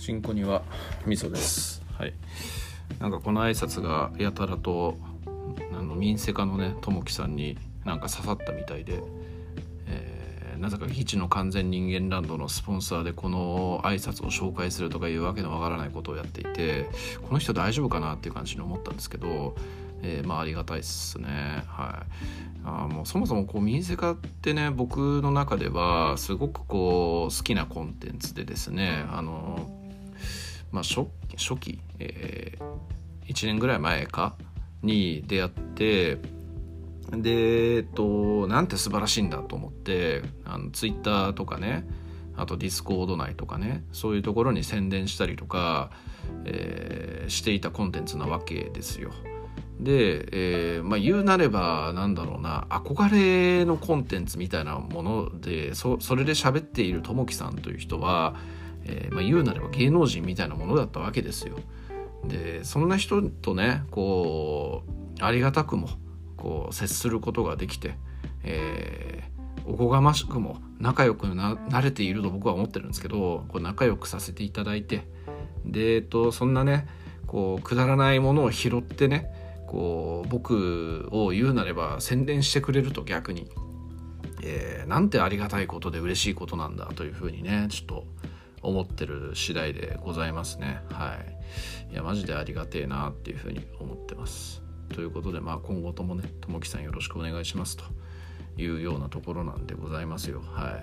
[0.00, 0.62] チンコには
[1.06, 1.82] 味噌です。
[1.96, 2.14] はい。
[2.98, 4.96] なんかこの挨拶がやたらと
[5.72, 9.02] あの民生課のねともきさんになんか刺さったみたいで、
[9.86, 16.90] えーなぜか基地の完全人間ランドのスポンサーでこの挨拶を紹介するとかいうわけのわからないことをやっていて
[17.22, 19.54] この人大丈夫かなっていう感じに思ったんですけど、
[20.02, 21.64] えーまあありがたいっすね。
[21.66, 22.40] はい。
[22.64, 29.79] あもうそもそもこう民生化ってね僕の中ではすごくこう好きなコンテンツでですねあの
[30.72, 31.06] まあ初
[31.36, 32.58] 初期、え
[33.26, 34.34] 1年ぐらい前か
[34.82, 36.18] に出会って
[37.10, 41.86] でえっとなんて素晴らしいんだと思ってあのツイッターとかね
[42.36, 45.90] あとディスコード内とかねそういうところに宣伝したりとか、
[46.44, 49.12] えーしていたコンテンツなわけですよ。
[49.78, 50.26] で、
[50.76, 58.34] えーまあ、言うなればなんだろうな憧れのコンテンツみたいなものでそそれで喋っているトモキさんという人は、
[58.84, 61.56] えーまあ、言うなれば芸能人みたいなものだったわけですよ。
[62.24, 64.84] でそんな人とねこ
[65.18, 65.88] うありがたくも
[66.36, 67.94] こう接することができて、
[68.44, 69.30] えー
[69.66, 75.06] おこがましくも仲良くなれていると僕は思ってるんですけどこう仲良くさせていただいて
[75.64, 76.88] で、えっと、そんなね
[77.26, 79.30] こうくだらないものを拾ってね
[79.68, 83.48] こう僕を言うなれば宣伝してくれると逆に、
[84.42, 88.06] えーなんてありがたいことで嬉しいことなんだというふうにねちょっと
[88.62, 90.80] 思ってる次第でございますね。
[90.90, 91.16] は
[91.90, 91.92] い。
[91.92, 94.62] いやマジでありがてえなっていうふうに思ってます。
[94.94, 97.76] ということでまあ今後ともねともきさんよろしくお願いします。
[97.76, 97.84] と
[98.60, 100.42] いうようなところなんでございますよ。
[100.44, 100.78] は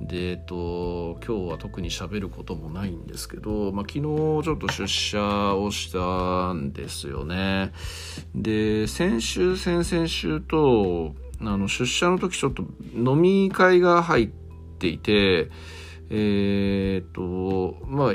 [0.00, 7.72] い、でえっと今日は特に喋ることもないんですけど、まあ、昨日ちょっと出社をしたんですよね。
[8.34, 14.28] で先週先々週とあの出社の時ちょっと飲み会が入っ
[14.78, 15.50] ていて
[16.10, 18.14] えーっとまあ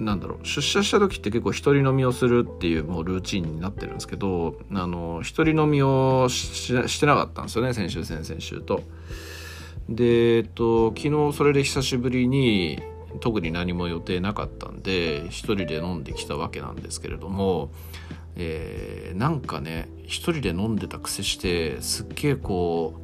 [0.00, 8.82] なんだろう出社した時って結構一人飲みをするっていうもうルーチンになってるんですけどあの一人飲みをしてなかったんですよね先週先々週と。
[9.88, 12.80] でえっと昨日それで久しぶりに
[13.18, 17.72] 特に何も予定なかったんで一人で飲んできたわけなんですけれども、
[18.36, 22.94] えーなんかね一人で飲んでた癖してすっげえこ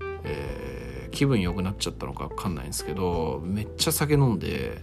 [0.00, 0.85] う、えー
[1.16, 4.82] 気分良くなっちゃったのか分かんないんですけどめっちゃ酒飲んで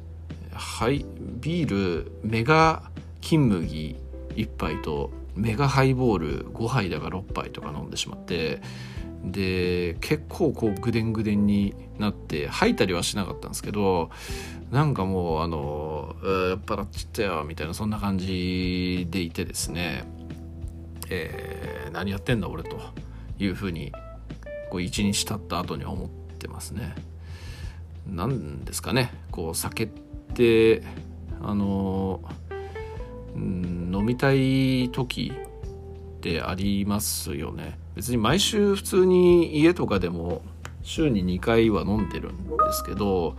[0.52, 2.90] はいビールメガ
[3.22, 3.96] 金麦
[4.36, 8.62] 1杯とメガハイボール5杯だか6杯とか飲んでしまって
[9.24, 14.10] で結構こうぐでんぐでんになって吐いたりはしなかったんですけど
[14.72, 16.16] なんかもうあの
[16.50, 20.04] 「酔っ払っちゃったよ」みたいなそんな感じでいてですね、
[21.10, 22.76] えー何やってんだ俺と
[23.38, 23.92] いうふうに
[24.72, 26.94] こう一日経った後に思っててますね。
[28.08, 30.84] なんですかねこう酒って
[31.42, 32.20] あの
[33.36, 35.32] 飲みたい時
[36.18, 40.42] ってありますよね別に毎週普通に家とかでも
[40.82, 43.38] 週に2回は飲んでるんですけど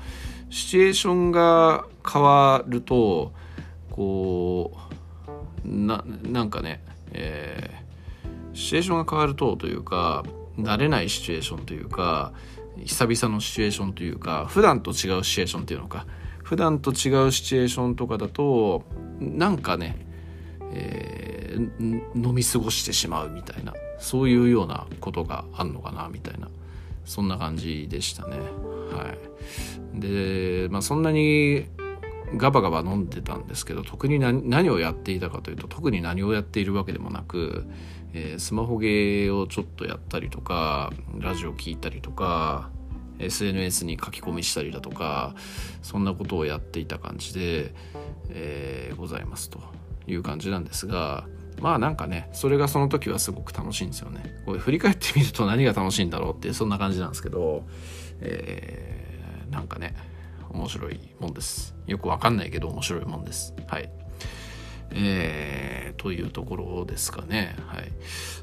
[0.49, 3.33] シチュエーションが変わると
[3.91, 4.73] こ
[5.63, 6.83] うななんかね、
[7.13, 7.85] えー
[8.55, 10.25] シチュエーションが変わるとというか
[10.57, 12.33] 慣れないシチュエーションというか
[12.85, 16.07] 久々のシチュエーションというか普段と違うシチュエーションっていうのか。
[16.43, 18.85] 普段と違うシチュエーションとかだと
[19.19, 20.07] なんかね、
[20.73, 21.35] えー
[22.15, 26.49] 飲み過ごしてしまうみたいなそういうようなことがあんのかなみたいな。
[27.05, 28.39] そんな感じでしたね。
[28.91, 29.15] は
[29.95, 30.01] い。
[30.01, 31.67] でまあそんなに
[32.37, 37.67] ガバガバ飲んでたんですけど特に何をやっていたかというと特に何をやっているわけでもなく、
[38.12, 42.71] えースマホゲーをちょっとやったりとかラジオ聞いたりとか
[43.19, 45.34] SNS に書き込みしたりだとか
[45.83, 47.75] そんなことをやっていた感じで、
[48.31, 49.61] えーございますと
[50.06, 51.27] いう感じなんですが
[51.61, 54.43] まあなんかねそれがその時はすごく楽しいんですよね。
[54.44, 57.64] これ振り返ってみると何が楽しいんだろうってそんな感じなんですけど、
[58.20, 59.05] えー
[59.53, 59.94] なんかね
[60.55, 61.75] 面白いもんです。
[61.87, 63.55] よくわかんないけど面白いもんです。
[63.67, 63.91] はい。
[64.93, 67.56] えーというところですかね。
[67.67, 67.93] はい。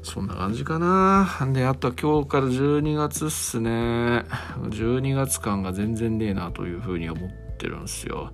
[0.02, 1.28] そんな感じかな。
[1.52, 3.70] であとは今日から12月っすね。
[3.70, 8.32] 12月感が全然ねえなというふうに思ってるんですよ。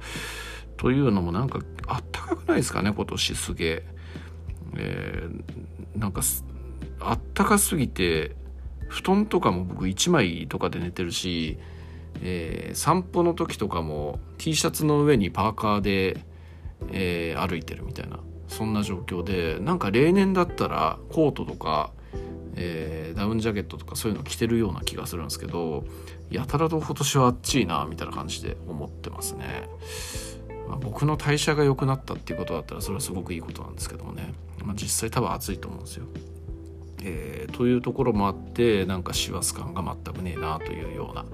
[0.76, 3.84] というのもなんかあったかくないですかね今年すげえ。
[4.76, 6.22] えーなんか
[7.00, 8.36] あったかすぎて
[8.88, 11.58] 布団とかも僕1枚とかで寝てるし、
[12.22, 16.24] えー散歩の時とかも T シャツの上にパーカーで、
[16.92, 18.18] えー歩いてるみたいな
[18.48, 21.92] そんな状況でなんか例年だったらコートとか、
[22.56, 25.84] えーダウンジャケットとかそういうの着てるような気がするんですけど
[26.30, 29.68] やたらと今年は暑いなみたいな感じで思ってますね。
[30.68, 36.06] まあ、僕の代謝が良くなったっていうことだったらそれはすごくいいことなんですけどもね、まあ、実際多分暑いと思うんですよ。
[37.02, 41.24] えー、というところもあってなんか師走感が全くねえなというような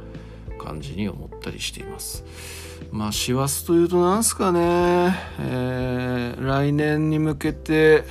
[0.65, 2.25] 感じに思ったりしています。
[2.91, 8.05] まあ師走というと何すかね、えー、来年に向けて、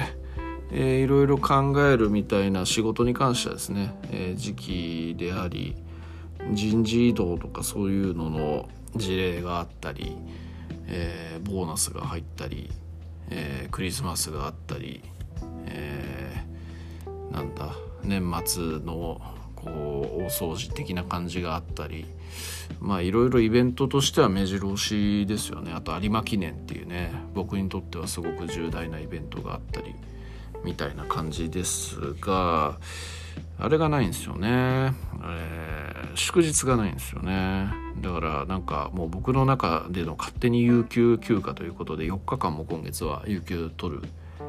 [0.72, 5.76] えー、いろいろ考えるみたいな仕事に関してはですね、えー、時期であり
[6.52, 10.18] 人事異動とかそういうのの事例があったり、
[10.88, 12.70] えー、ボーナスが入ったり、
[13.30, 15.02] えー、クリスマスがあったり、
[15.68, 19.22] えー、なんだ年末の
[19.64, 22.06] こう大掃除的な感じがあったり
[22.80, 25.72] まあいろいろイベントとしては目白押しですよね。
[25.74, 29.96] あと有馬記念っていうね僕にとってはすごく重大なイベントがあったり
[30.64, 32.78] みたいな感じですが
[33.60, 37.68] あれがないんですよね、えー、祝日がないんですよね。
[38.02, 44.02] だからなんかもう僕の中での勝手に有給休暇ということで4日間も今月は有給取る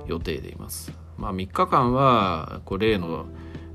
[0.06, 0.92] 予定でいます。
[1.18, 3.26] まあ3日間はこう例の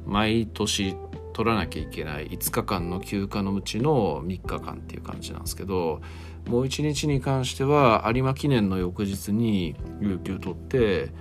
[0.06, 0.96] 毎年
[1.40, 2.28] 取らなきゃいけない。
[2.28, 6.02] 5日間の休暇のうちの3日間っていう感じなんですけど
[6.50, 11.12] もう1日に関しては有馬記念の翌日に有給取って、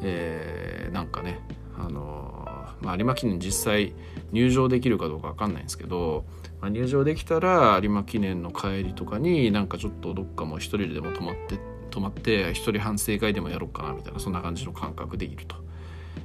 [0.00, 1.40] えー、なんかね
[1.78, 2.48] あの
[2.80, 3.92] まあ、有馬記念実際
[4.32, 6.24] 入場できるかどうか分かんないんですけど、
[6.62, 11.58] まあ、入場できたら有馬記念の帰りとかになんかちょっとどっかも一人でも泊まって
[11.90, 15.56] 泊まって一人反省会でもやろうかなみたいなそんな感じの感覚でいると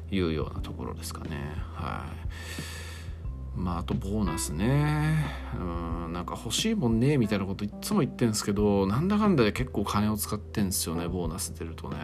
[0.09, 1.37] いうようなところですかね。
[1.73, 2.05] は
[2.77, 2.80] い。
[3.55, 5.25] まああとボーナスね
[5.59, 5.63] う
[6.09, 11.97] んなんか欲しいもんねみたいなこといつも言ってんすけどなんだかんだで結構金を使ってんすよねボーナス出るとね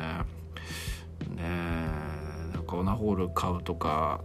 [1.29, 4.21] ねえなんかオナホール買うとか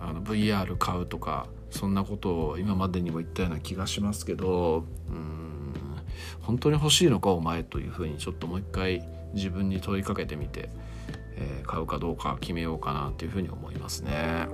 [0.00, 5.74] あの VR 買うとかそんなことを今までにも言ったような気がしますけどうん
[6.42, 10.70] 本当に欲しいのかお前というふうにちょっともう一回自分に問いかけてみて、
[11.36, 14.48] えー、買うかどうか決めようかなというふうに思いますね。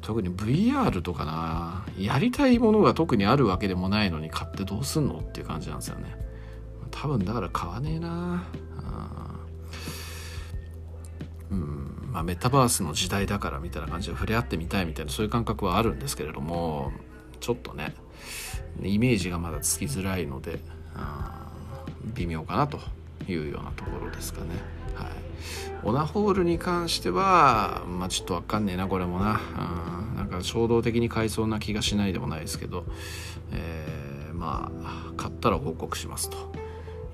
[0.00, 6.16] 特に VR とかなやりたいものが特にあるわけでもないのに買ってどうすんのっていう感じなんですよね。
[6.90, 8.44] 多分だから買わねえな。
[11.50, 12.08] うん。
[12.12, 16.92] まあ、メタバースの時代だからみたいな感じで触れ合ってみたいみたいなそういう感覚はあるんですけれども
[17.38, 17.94] ちょっとね
[18.82, 20.60] イメージがまだつきづらいので
[22.14, 22.80] 微妙かなと。
[23.28, 24.46] いうようなところですかね。
[24.94, 25.08] はい、
[25.82, 29.40] オナホールに関しては、まあ、ちょっと分かんねえなこれもな。
[29.58, 32.84] うんなんか衝動的に買いそうな気がしないでもないですけど、
[33.52, 36.50] えー、まあ買ったら報告しますと。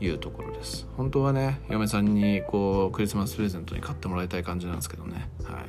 [0.01, 0.87] いうところです。
[0.97, 5.31] 本当はね嫁さんにこうクリスマスプレゼントに買ってもらいたい感じなんですけどね。
[5.45, 5.65] はい。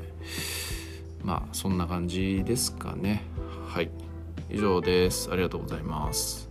[1.23, 3.23] まあそんな感じですかね。
[3.67, 3.89] はい。
[4.49, 5.29] 以上です。
[5.31, 6.46] ありがとうございます。